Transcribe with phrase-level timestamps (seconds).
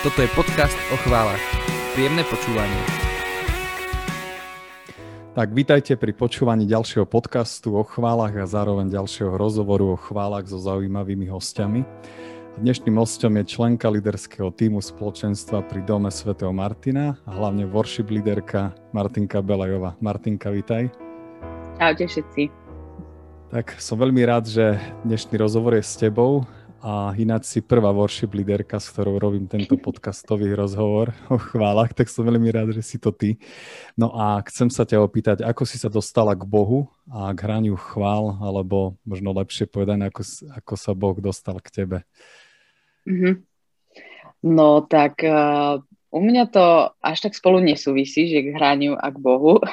[0.00, 1.44] Toto je podcast o chválach.
[1.92, 2.80] Príjemné počúvanie.
[5.36, 10.56] Tak vítajte pri počúvaní ďalšieho podcastu o chválach a zároveň ďalšieho rozhovoru o chválach so
[10.56, 11.84] zaujímavými hostiami.
[12.64, 18.72] Dnešným hostom je členka liderského týmu spoločenstva pri Dome svätého Martina a hlavne worship líderka
[18.96, 20.00] Martinka Belajová.
[20.00, 20.88] Martinka, vítaj.
[21.76, 22.42] Čaute všetci.
[23.52, 26.48] Tak som veľmi rád, že dnešný rozhovor je s tebou
[26.80, 32.08] a ináč si prvá worship líderka, s ktorou robím tento podcastový rozhovor o chválach, tak
[32.08, 33.36] som veľmi rád, že si to ty.
[34.00, 37.76] No a chcem sa ťa opýtať, ako si sa dostala k Bohu a k hraniu
[37.76, 40.24] chvál, alebo možno lepšie povedané, ako,
[40.56, 41.98] ako sa Boh dostal k tebe.
[43.04, 43.34] Mm-hmm.
[44.48, 49.16] No tak uh, u mňa to až tak spolu nesúvisí, že k hraniu a k
[49.20, 49.60] Bohu.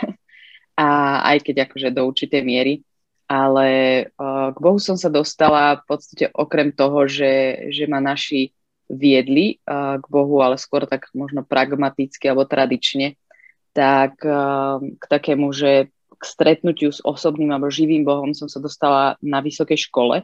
[0.78, 2.86] A aj keď akože do určitej miery
[3.28, 3.70] ale
[4.16, 8.56] uh, k Bohu som sa dostala v podstate okrem toho, že, že ma naši
[8.88, 13.20] viedli uh, k Bohu, ale skôr tak možno pragmaticky alebo tradične,
[13.76, 19.20] tak uh, k takému, že k stretnutiu s osobným alebo živým Bohom som sa dostala
[19.20, 20.24] na vysokej škole.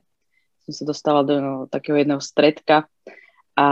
[0.63, 2.87] Som sa dostala do no, takého jedného stredka
[3.53, 3.67] a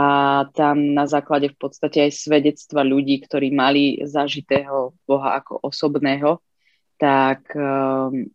[0.54, 6.38] tam na základe v podstate aj svedectva ľudí, ktorí mali zažitého Boha ako osobného,
[7.02, 8.30] tak um,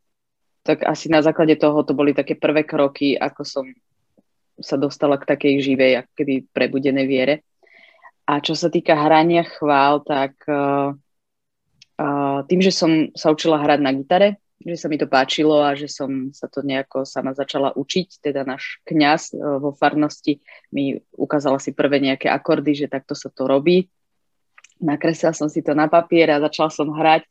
[0.68, 3.66] tak asi na základe toho to boli také prvé kroky, ako som
[4.60, 7.36] sa dostala k takej živej, keby prebudenej viere.
[8.28, 10.92] A čo sa týka hrania chvál, tak uh,
[11.96, 15.78] uh, tým, že som sa učila hrať na gitare, že sa mi to páčilo a
[15.78, 20.44] že som sa to nejako sama začala učiť, teda náš kňaz uh, vo farnosti
[20.76, 23.88] mi ukázala si prvé nejaké akordy, že takto sa to robí.
[24.84, 27.24] Nakreslila som si to na papier a začala som hrať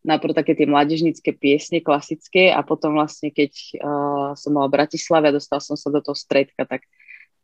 [0.00, 5.28] najprv také tie mládežnícke piesne klasické a potom vlastne, keď uh, som bola v Bratislave
[5.28, 6.88] a dostala som sa do toho stredka, tak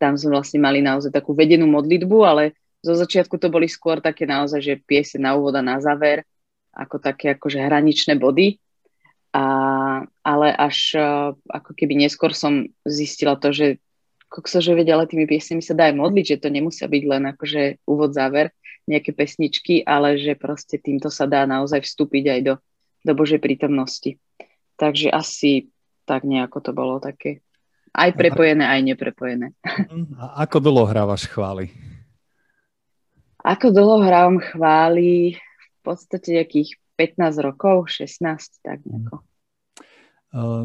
[0.00, 4.28] tam sme vlastne mali naozaj takú vedenú modlitbu, ale zo začiatku to boli skôr také
[4.28, 6.24] naozaj, že piesne na úvod a na záver,
[6.72, 8.60] ako také akože hraničné body.
[9.36, 9.44] A,
[10.24, 13.76] ale až uh, ako keby neskôr som zistila to, že
[14.28, 17.22] kokso, že vedia, ale tými piesňami sa dá aj modliť, že to nemusia byť len
[17.34, 18.52] akože úvod, záver,
[18.86, 22.54] nejaké pesničky, ale že proste týmto sa dá naozaj vstúpiť aj do,
[23.02, 24.18] do Božej prítomnosti.
[24.78, 25.70] Takže asi
[26.06, 27.42] tak nejako to bolo také
[27.96, 29.56] aj prepojené, aj neprepojené.
[30.20, 31.72] A ako dlho hrávaš chvály?
[33.40, 35.40] Ako dlho hrávam chvály?
[35.80, 39.24] V podstate nejakých 15 rokov, 16, tak nejako.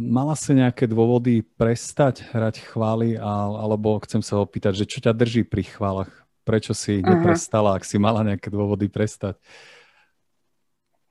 [0.01, 5.45] Mala si nejaké dôvody prestať hrať chvály, alebo chcem sa opýtať, že čo ťa drží
[5.45, 6.11] pri chválach?
[6.41, 7.05] Prečo si uh-huh.
[7.05, 9.37] neprestala, ak si mala nejaké dôvody prestať?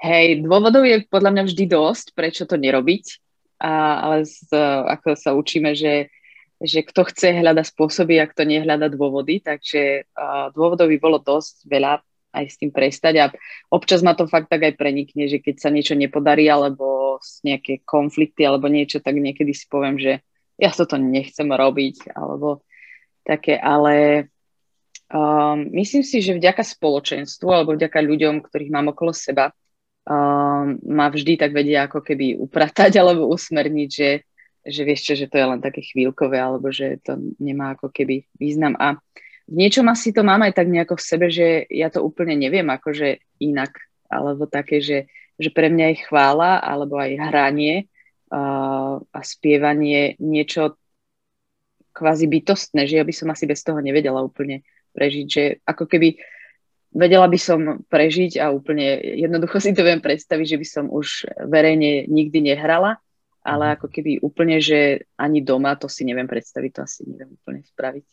[0.03, 3.21] Hej, dôvodov je podľa mňa vždy dosť, prečo to nerobiť,
[3.61, 4.49] a, ale z,
[4.89, 6.09] ako sa učíme, že,
[6.57, 11.69] že kto chce hľada spôsoby, ak to nehľada dôvody, takže uh, dôvodov by bolo dosť
[11.69, 12.01] veľa
[12.31, 13.27] aj s tým prestať a
[13.75, 17.10] občas ma to fakt tak aj prenikne, že keď sa niečo nepodarí alebo
[17.45, 20.21] nejaké konflikty alebo niečo, tak niekedy si poviem, že
[20.61, 22.65] ja to nechcem robiť alebo
[23.25, 24.27] také, ale
[25.11, 29.51] Um, myslím si, že vďaka spoločenstvu alebo vďaka ľuďom, ktorých mám okolo seba,
[30.07, 34.23] um, ma vždy tak vedia ako keby upratať alebo usmerniť, že,
[34.63, 38.31] že vieš čo, že to je len také chvíľkové alebo že to nemá ako keby
[38.39, 38.79] význam.
[38.79, 39.03] A
[39.51, 42.71] v niečom asi to mám aj tak nejako v sebe, že ja to úplne neviem
[42.71, 45.11] akože inak alebo také, že,
[45.41, 47.89] že pre mňa je chvála alebo aj hranie
[48.29, 50.77] uh, a spievanie niečo
[51.91, 54.63] kvázi bytostné, že ja by som asi bez toho nevedela úplne
[54.95, 56.21] prežiť, že ako keby
[56.95, 61.27] vedela by som prežiť a úplne jednoducho si to viem predstaviť, že by som už
[61.47, 62.99] verejne nikdy nehrala,
[63.41, 63.73] ale mhm.
[63.79, 68.07] ako keby úplne, že ani doma to si neviem predstaviť, to asi neviem úplne spraviť.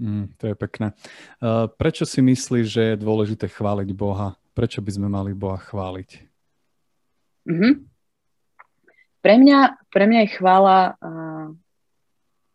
[0.00, 0.96] Mm, to je pekné.
[1.36, 4.32] Uh, prečo si myslíš, že je dôležité chváliť Boha?
[4.56, 6.35] Prečo by sme mali Boha chváliť?
[7.46, 7.72] Mm-hmm.
[9.22, 9.58] Pre, mňa,
[9.90, 11.46] pre mňa je chvála uh,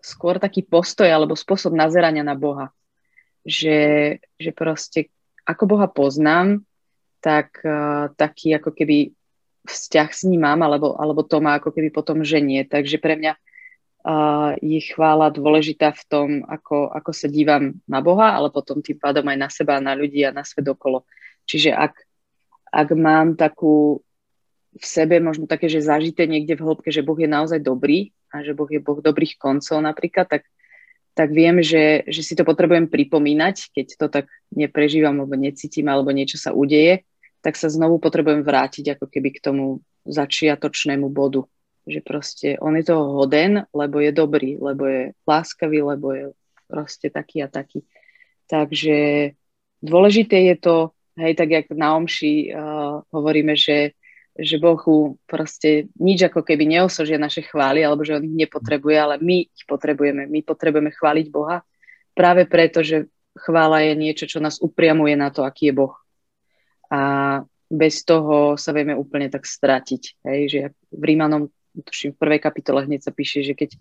[0.03, 2.71] skôr taký postoj alebo spôsob nazerania na Boha
[3.45, 3.77] že,
[4.37, 5.09] že proste
[5.45, 6.61] ako Boha poznám,
[7.21, 9.13] tak uh, taký ako keby
[9.65, 12.65] vzťah s ním mám, alebo, alebo to má ako keby potom ženie.
[12.65, 18.33] Takže pre mňa uh, je chvála dôležitá v tom, ako, ako sa dívam na Boha,
[18.33, 21.05] ale potom tým pádom aj na seba, na ľudí a na svet okolo.
[21.45, 21.93] Čiže ak,
[22.73, 24.01] ak mám takú
[24.71, 28.39] v sebe možno také, že zažité niekde v hĺbke, že Boh je naozaj dobrý a
[28.39, 30.47] že Boh je Boh dobrých koncov napríklad, tak
[31.11, 36.15] tak viem, že, že si to potrebujem pripomínať, keď to tak neprežívam alebo necítim alebo
[36.15, 37.03] niečo sa udeje,
[37.43, 41.43] tak sa znovu potrebujem vrátiť ako keby k tomu začiatočnému bodu.
[41.83, 46.25] Že proste on je toho hoden, lebo je dobrý, lebo je láskavý, lebo je
[46.69, 47.83] proste taký a taký.
[48.47, 49.31] Takže
[49.83, 50.75] dôležité je to,
[51.17, 53.97] hej, tak jak na omši uh, hovoríme, že,
[54.37, 59.15] že Bohu proste nič ako keby neosožia naše chvály, alebo že on ich nepotrebuje, ale
[59.19, 60.27] my ich potrebujeme.
[60.31, 61.63] My potrebujeme chváliť Boha
[62.15, 65.95] práve preto, že chvála je niečo, čo nás upriamuje na to, aký je Boh.
[66.91, 67.01] A
[67.71, 70.03] bez toho sa vieme úplne tak stratiť.
[70.27, 70.39] Hej?
[70.51, 70.61] Že
[70.91, 73.79] v Rímanom, tuším, v prvej kapitole hneď sa píše, že keď,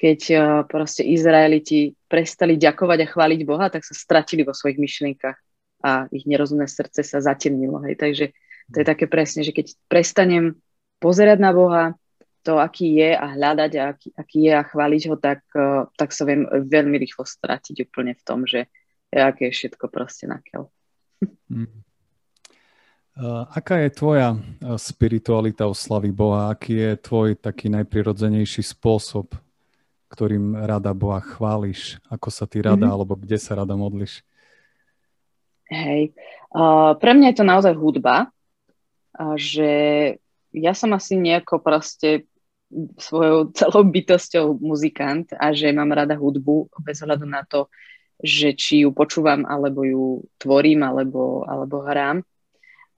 [0.00, 5.36] keď uh, proste Izraeliti prestali ďakovať a chváliť Boha, tak sa stratili vo svojich myšlienkach
[5.84, 7.84] a ich nerozumné srdce sa zatemnilo.
[7.84, 8.00] Hej?
[8.00, 8.24] Takže
[8.70, 10.58] to je také presne, že keď prestanem
[11.02, 11.84] pozerať na Boha,
[12.40, 16.16] to, aký je a hľadať, a aký, aký je a chváliť ho, tak, uh, tak
[16.16, 18.68] sa viem veľmi rýchlo stratiť úplne v tom, že
[19.12, 20.70] aké je všetko proste nakiaľ.
[21.52, 21.68] Mm.
[23.20, 26.48] Uh, aká je tvoja uh, spiritualita oslavy Boha?
[26.48, 29.36] Aký je tvoj taký najprirodzenejší spôsob,
[30.08, 32.00] ktorým rada Boha chváliš?
[32.08, 32.94] Ako sa ty rada, mm-hmm.
[32.96, 34.24] alebo kde sa rada modliš?
[35.68, 36.16] Hej,
[36.56, 38.32] uh, pre mňa je to naozaj hudba,
[39.18, 39.70] uh, že
[40.50, 42.30] ja som asi nejako proste
[42.98, 47.66] svojou celou bytosťou muzikant a že mám rada hudbu bez ohľadu na to,
[48.20, 50.04] že či ju počúvam, alebo ju
[50.36, 52.20] tvorím, alebo, alebo hrám.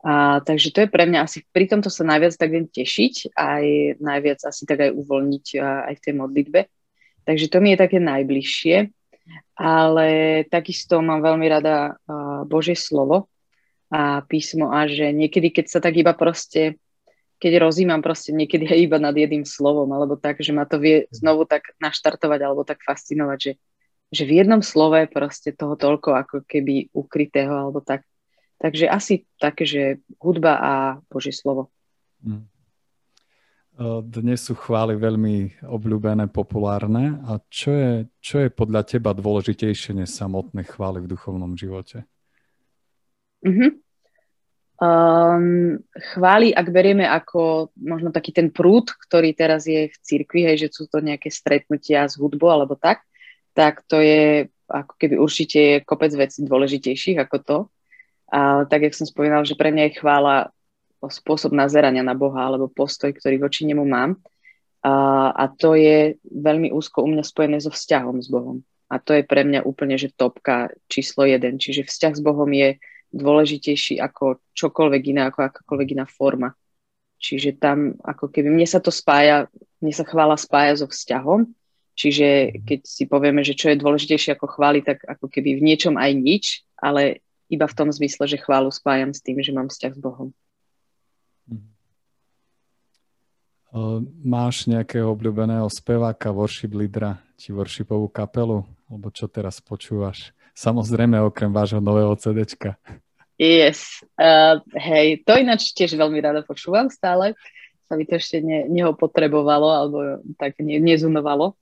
[0.03, 3.65] A, takže to je pre mňa asi, pri tomto sa najviac tak viem tešiť, aj
[4.03, 6.61] najviac asi tak aj uvoľniť a, aj v tej modlitbe.
[7.23, 8.91] Takže to mi je také najbližšie,
[9.55, 10.09] ale
[10.51, 13.31] takisto mám veľmi rada a, Božie slovo
[13.93, 16.81] a písmo a že niekedy, keď sa tak iba proste,
[17.37, 21.05] keď rozímam proste niekedy aj iba nad jedným slovom, alebo tak, že ma to vie
[21.13, 23.53] znovu tak naštartovať alebo tak fascinovať, že,
[24.09, 28.09] že v jednom slove proste toho toľko ako keby ukrytého alebo tak
[28.63, 29.83] Takže asi také, že
[30.23, 30.73] hudba a
[31.11, 31.75] Božie slovo.
[32.23, 32.47] Mm.
[34.07, 37.19] Dnes sú chvály veľmi obľúbené, populárne.
[37.27, 42.07] A čo je, čo je podľa teba dôležitejšie než samotné chvály v duchovnom živote?
[43.43, 43.71] Mm-hmm.
[44.83, 50.67] Um, chvály, ak berieme ako možno taký ten prúd, ktorý teraz je v cirkvi, hej,
[50.67, 53.07] že sú to nejaké stretnutia s hudbou alebo tak,
[53.55, 57.59] tak to je ako keby určite je kopec vecí dôležitejších ako to.
[58.33, 60.51] A tak, jak som spomínala, že pre mňa je chvála
[61.05, 64.17] spôsob nazerania na Boha alebo postoj, ktorý voči nemu mám.
[64.83, 68.67] A, a to je veľmi úzko u mňa spojené so vzťahom s Bohom.
[68.91, 71.61] A to je pre mňa úplne, že topka číslo jeden.
[71.61, 76.57] Čiže vzťah s Bohom je dôležitejší ako čokoľvek iné, ako akákoľvek iná forma.
[77.23, 79.47] Čiže tam ako keby mne sa to spája,
[79.79, 81.47] mne sa chvála spája so vzťahom,
[81.95, 85.95] čiže keď si povieme, že čo je dôležitejšie ako chváli, tak ako keby v niečom
[85.95, 86.45] aj nič,
[86.75, 90.35] ale iba v tom zmysle, že chválu spájam s tým, že mám vzťah s Bohom.
[91.47, 91.69] Mhm.
[94.25, 98.67] Máš nejakého obľúbeného speváka, worship lídra, či worshipovú kapelu?
[98.91, 100.37] Alebo čo teraz počúvaš?
[100.53, 102.77] Samozrejme, okrem vášho nového CDčka.
[103.41, 104.05] Yes.
[104.21, 107.35] Uh, hej, to ináč tiež veľmi rada počúvam stále.
[107.89, 109.97] Sa mi to ešte ne, neopotrebovalo, alebo
[110.37, 111.57] tak ne, nezunovalo.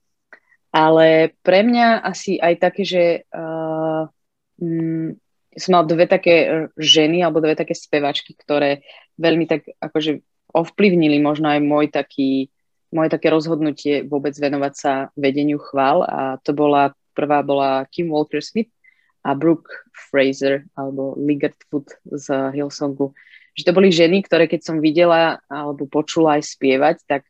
[0.71, 4.07] Ale pre mňa asi aj také, že uh,
[4.61, 5.19] mm,
[5.59, 6.49] som mal dve také e,
[6.79, 8.87] ženy alebo dve také spevačky, ktoré
[9.19, 10.23] veľmi tak akože
[10.55, 12.47] ovplyvnili možno aj môj taký,
[12.91, 18.71] moje také rozhodnutie vôbec venovať sa vedeniu chvál a to bola, prvá bola Kim Walker-Smith
[19.21, 23.13] a Brooke Fraser alebo Ligertwood z Hillsongu.
[23.53, 27.21] Že to boli ženy, ktoré keď som videla alebo počula aj spievať, tak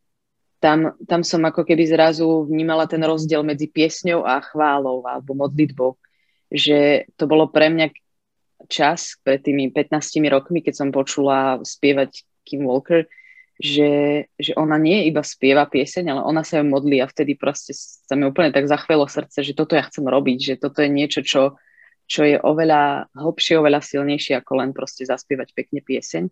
[0.61, 5.97] tam, tam som ako keby zrazu vnímala ten rozdiel medzi piesňou a chválou alebo modlitbou.
[6.53, 7.89] Že to bolo pre mňa
[8.69, 13.09] čas pred tými 15 rokmi, keď som počula spievať Kim Walker,
[13.61, 17.73] že, že ona nie iba spieva pieseň, ale ona sa ju modlí a vtedy proste
[17.77, 21.21] sa mi úplne tak zachvelo srdce, že toto ja chcem robiť, že toto je niečo,
[21.21, 21.57] čo,
[22.11, 26.27] čo je oveľa hlbšie, oveľa silnejšie ako len proste zaspievať pekne pieseň.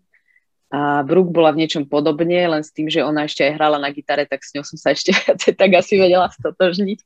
[0.69, 3.89] A Brooke bola v niečom podobne, len s tým, že ona ešte aj hrala na
[3.95, 5.15] gitare, tak s ňou som sa ešte
[5.59, 6.99] tak asi vedela stotožniť.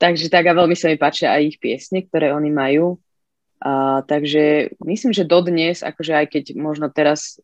[0.00, 2.96] Takže tak a veľmi sa mi páčia aj ich piesne, ktoré oni majú.
[3.60, 7.36] A, takže myslím, že dodnes, akože aj keď možno teraz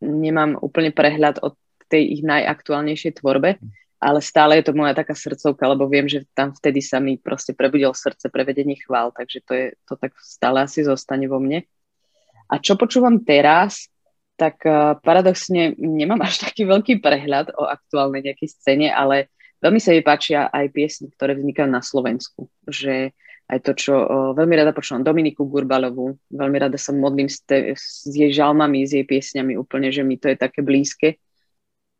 [0.00, 1.52] nemám úplne prehľad o
[1.92, 3.60] tej ich najaktuálnejšej tvorbe,
[4.02, 7.54] ale stále je to moja taká srdcovka, lebo viem, že tam vtedy sa mi proste
[7.54, 11.62] prebudil srdce pre vedenie chvál, takže to, je, to tak stále asi zostane vo mne.
[12.50, 13.86] A čo počúvam teraz,
[14.34, 19.30] tak uh, paradoxne nemám až taký veľký prehľad o aktuálnej nejakej scéne, ale
[19.62, 22.50] veľmi sa mi páčia aj piesne, ktoré vznikajú na Slovensku.
[22.66, 23.14] Že
[23.52, 27.76] aj to, čo o, veľmi rada počúvam Dominiku Gurbalovú, veľmi rada sa modlím s, te,
[27.76, 31.20] s jej žalmami, s jej piesňami úplne, že mi to je také blízke.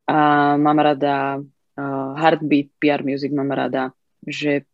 [0.09, 1.45] A mám rada
[1.79, 3.93] uh, Heartbeat, PR Music mám rada,
[4.25, 4.65] že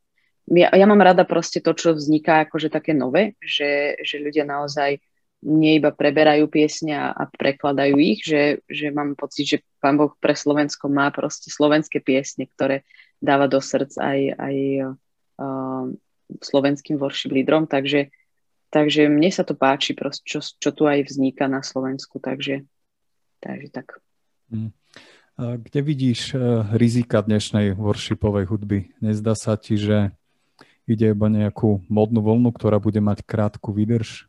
[0.49, 4.97] ja, ja mám rada proste to, čo vzniká akože také nové, že, že ľudia naozaj
[5.45, 10.11] nie iba preberajú piesne a, a prekladajú ich, že, že mám pocit, že Pán Boh
[10.19, 12.83] pre Slovensko má proste slovenské piesne, ktoré
[13.23, 14.57] dáva do srdc aj, aj
[15.38, 15.85] uh,
[16.43, 18.11] slovenským worship lídrom, takže,
[18.75, 22.67] takže mne sa to páči, proste, čo, čo tu aj vzniká na Slovensku, takže,
[23.38, 24.02] takže tak.
[24.50, 24.75] Mm.
[25.38, 28.90] Kde vidíš uh, rizika dnešnej worshipovej hudby?
[28.99, 30.11] Nezdá sa ti, že
[30.83, 34.26] ide iba nejakú modnú voľnu, ktorá bude mať krátku výdrž?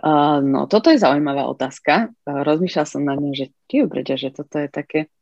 [0.00, 2.16] Uh, no, toto je zaujímavá otázka.
[2.24, 5.12] Uh, rozmýšľal som na ňu, že ty Breďa, že toto je také...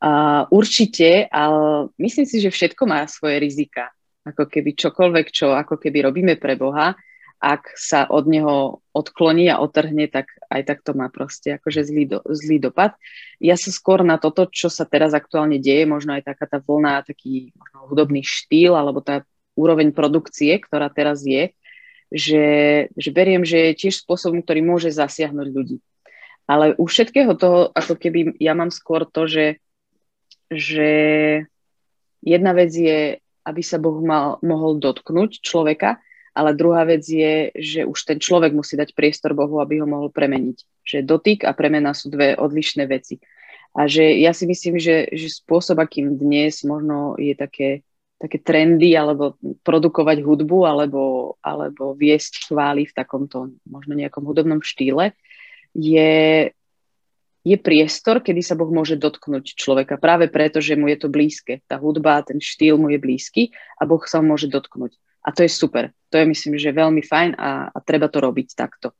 [0.00, 3.92] Uh, určite, ale myslím si, že všetko má svoje rizika.
[4.24, 6.96] Ako keby čokoľvek, čo ako keby robíme pre Boha,
[7.44, 12.04] ak sa od neho odkloní a otrhne, tak aj tak to má proste akože zlý,
[12.08, 12.96] do, zlý dopad.
[13.36, 17.04] Ja sa skôr na toto, čo sa teraz aktuálne deje, možno aj taká tá vlna,
[17.04, 19.28] taký možno hudobný štýl, alebo tá
[19.60, 21.52] úroveň produkcie, ktorá teraz je,
[22.08, 22.46] že,
[22.96, 25.84] že beriem, že je tiež spôsobom, ktorý môže zasiahnuť ľudí.
[26.48, 29.60] Ale u všetkého toho, ako keby ja mám skôr to, že,
[30.48, 30.90] že
[32.24, 36.00] jedna vec je, aby sa Boh mal, mohol dotknúť človeka,
[36.34, 40.10] ale druhá vec je, že už ten človek musí dať priestor Bohu, aby ho mohol
[40.10, 40.58] premeniť.
[40.82, 43.22] Že dotyk a premena sú dve odlišné veci.
[43.74, 47.86] A že ja si myslím, že, že spôsob, akým dnes možno je také
[48.24, 49.36] také trendy, alebo
[49.66, 55.12] produkovať hudbu, alebo, alebo viesť chvály v takomto možno nejakom hudobnom štýle,
[55.76, 56.48] je,
[57.44, 60.00] je priestor, kedy sa Boh môže dotknúť človeka.
[60.00, 61.60] Práve preto, že mu je to blízke.
[61.68, 64.96] Tá hudba, ten štýl mu je blízky a Boh sa ho môže dotknúť.
[65.24, 65.88] A to je super.
[66.12, 68.92] To je myslím, že veľmi fajn a, a treba to robiť takto.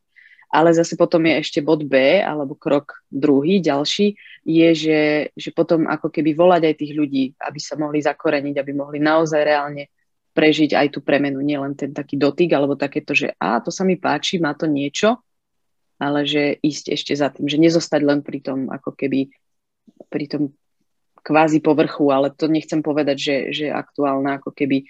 [0.55, 4.15] Ale zase potom je ešte bod B, alebo krok druhý, ďalší,
[4.47, 5.01] je, že,
[5.35, 9.41] že potom ako keby volať aj tých ľudí, aby sa mohli zakoreniť, aby mohli naozaj
[9.43, 9.91] reálne
[10.35, 13.99] prežiť aj tú premenu, nielen ten taký dotyk, alebo takéto, že a to sa mi
[13.99, 15.23] páči, má to niečo,
[15.99, 19.31] ale že ísť ešte za tým, že nezostať len pri tom, ako keby
[20.11, 20.51] pri tom
[21.25, 24.85] kvázi povrchu, ale to nechcem povedať, že, že aktuálna ako keby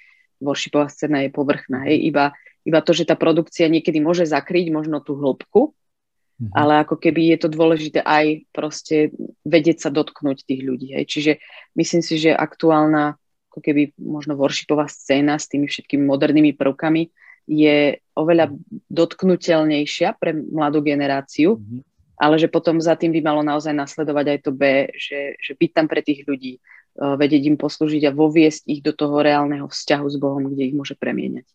[0.45, 5.05] worshipová scéna je povrchná, hej, iba iba to, že tá produkcia niekedy môže zakryť možno
[5.05, 6.51] tú hĺbku, mm-hmm.
[6.57, 9.13] ale ako keby je to dôležité aj proste
[9.45, 10.97] vedieť sa dotknúť tých ľudí.
[10.97, 11.05] Hej.
[11.07, 11.33] Čiže
[11.77, 13.21] myslím si, že aktuálna
[13.53, 17.07] ako keby možno worshipová scéna s tými všetkými modernými prvkami
[17.45, 18.51] je oveľa
[18.89, 21.81] dotknutelnejšia pre mladú generáciu, mm-hmm.
[22.19, 25.71] Ale že potom za tým by malo naozaj nasledovať aj to B, že, že byť
[25.75, 30.07] tam pre tých ľudí, uh, vedieť im poslúžiť a voviesť ich do toho reálneho vzťahu
[30.07, 31.47] s Bohom, kde ich môže premieňať.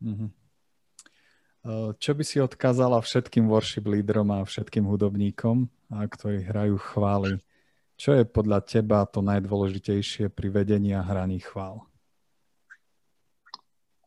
[0.00, 0.40] Mm-hmm.
[1.60, 7.36] Eh, čo by si odkázala všetkým worship lídrom a všetkým hudobníkom, ktorí hrajú chvály?
[8.00, 11.84] Čo je podľa teba to najdôležitejšie pri vedení a hraní chvál?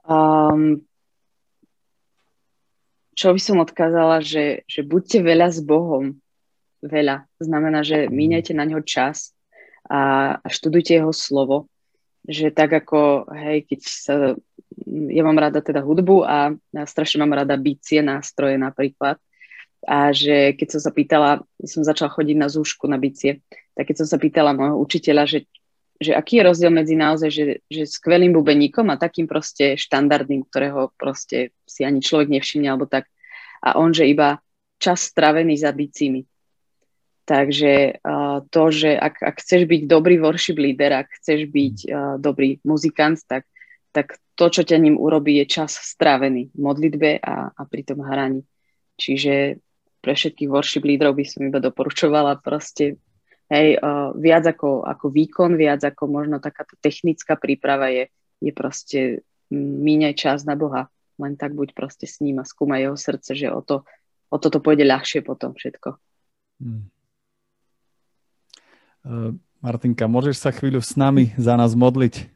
[0.01, 0.81] Um,
[3.13, 6.17] čo by som odkázala, že, že buďte veľa s Bohom.
[6.83, 7.25] Veľa.
[7.39, 8.11] Znamená, že mhm.
[8.11, 9.31] míňajte na ňo čas
[9.87, 11.71] a, a študujte jeho slovo.
[12.23, 14.15] Že tak ako, hej, keď sa
[14.87, 19.21] ja mám rada teda hudbu a ja strašne mám rada bicie, nástroje napríklad.
[19.83, 23.43] A že keď som sa pýtala, som začala chodiť na zúšku na bicie,
[23.75, 25.39] tak keď som sa pýtala môjho učiteľa, že,
[26.01, 30.91] že aký je rozdiel medzi naozaj, že, že skvelým bubeníkom a takým proste štandardným, ktorého
[30.97, 33.09] proste si ani človek nevšimne alebo tak.
[33.63, 34.41] A on, že iba
[34.81, 36.27] čas stravený za bicími.
[37.23, 42.15] Takže uh, to, že ak, ak chceš byť dobrý worship leader, ak chceš byť uh,
[42.19, 43.47] dobrý muzikant, tak
[43.93, 48.01] tak to, čo ťa ním urobí, je čas strávený v modlitbe a, a pri tom
[48.01, 48.41] hraní.
[48.97, 49.61] Čiže
[50.01, 52.97] pre všetkých worship lídrov by som iba doporučovala proste
[53.53, 58.09] hej, uh, viac ako, ako výkon, viac ako možno takáto technická príprava je,
[58.41, 58.99] je proste
[59.53, 60.89] míňaj čas na Boha.
[61.21, 63.85] Len tak buď proste s ním a skúmaj jeho srdce, že o to,
[64.33, 66.01] o to, to pôjde ľahšie potom všetko.
[66.57, 66.89] Hmm.
[69.05, 72.27] Uh, Martinka, môžeš sa chvíľu s nami za nás modliť?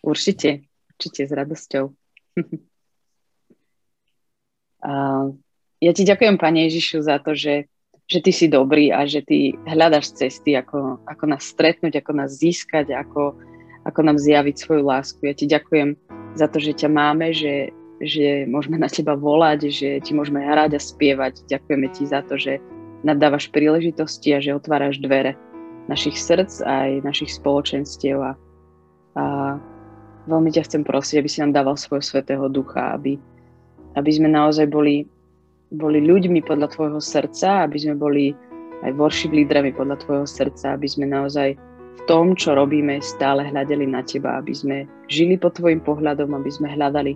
[0.00, 0.64] Určite.
[0.96, 1.92] Určite s radosťou.
[5.86, 7.68] ja ti ďakujem, Pane Ježišu, za to, že,
[8.10, 12.34] že Ty si dobrý a že Ty hľadaš cesty, ako, ako nás stretnúť, ako nás
[12.34, 13.38] získať, ako,
[13.86, 15.22] ako nám zjaviť svoju lásku.
[15.22, 15.94] Ja Ti ďakujem
[16.34, 17.70] za to, že ťa máme, že,
[18.02, 21.46] že môžeme na Teba volať, že Ti môžeme hrať a spievať.
[21.46, 22.58] Ďakujeme Ti za to, že
[23.06, 25.38] nadávaš príležitosti a že otváraš dvere
[25.86, 28.32] našich srdc aj našich spoločenstiev a,
[29.16, 29.24] a
[30.28, 33.16] veľmi ťa chcem prosiť, aby si nám dával svojho svetého ducha, aby,
[33.96, 35.08] aby sme naozaj boli,
[35.70, 38.34] boli ľuďmi podľa tvojho srdca, aby sme boli
[38.82, 41.54] aj worship lídrami podľa tvojho srdca, aby sme naozaj
[41.96, 46.50] v tom, čo robíme, stále hľadeli na teba, aby sme žili pod tvojim pohľadom, aby
[46.50, 47.14] sme hľadali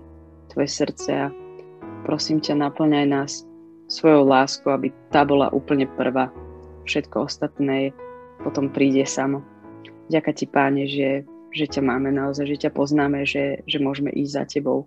[0.52, 1.26] tvoje srdce a
[2.04, 3.48] prosím ťa, naplňaj nás
[3.88, 6.28] svojou láskou, aby tá bola úplne prvá.
[6.84, 7.96] Všetko ostatné
[8.44, 9.40] potom príde samo.
[10.12, 11.24] Ďaká ti, páne, že,
[11.56, 14.84] že ťa máme naozaj, že ťa poznáme, že, že môžeme ísť za tebou.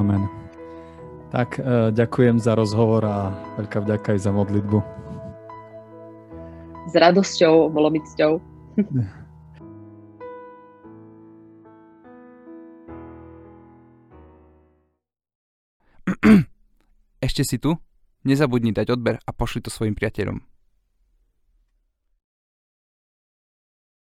[0.00, 0.24] Amen.
[1.32, 4.78] Tak e, ďakujem za rozhovor a veľká vďaka aj za modlitbu.
[6.88, 8.36] S radosťou, bolo mi cťou.
[17.22, 17.80] Ešte si tu?
[18.28, 20.51] Nezabudni dať odber a pošli to svojim priateľom.